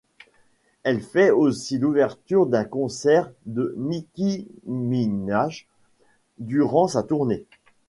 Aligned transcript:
Elle 0.81 1.03
fait 1.03 1.29
aussi 1.29 1.77
l'ouverture 1.77 2.47
d'un 2.47 2.63
concert 2.63 3.31
de 3.45 3.75
Nicki 3.77 4.47
Minaj 4.65 5.67
durant 6.39 6.87
sa 6.87 7.03
tournée'. 7.03 7.45